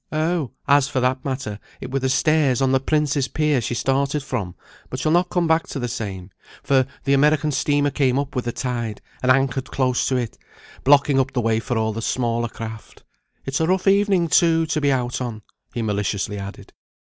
[0.11, 4.23] "Oh, as for that matter, it were the stairs on the Prince's Pier she started
[4.23, 4.55] from;
[4.89, 6.31] but she'll not come back to the same,
[6.63, 10.39] for the American steamer came up with the tide, and anchored close to it,
[10.83, 13.03] blocking up the way for all the smaller craft.
[13.45, 16.73] It's a rough evening too, to be out on," he maliciously added.